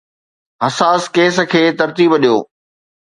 [0.65, 2.37] حساس ڪيس کي ترتيب ڏيو